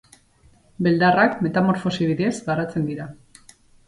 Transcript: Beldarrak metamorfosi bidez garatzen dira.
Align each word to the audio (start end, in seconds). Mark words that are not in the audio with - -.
Beldarrak 0.85 1.35
metamorfosi 1.47 2.07
bidez 2.13 2.31
garatzen 2.47 2.89
dira. 2.89 3.07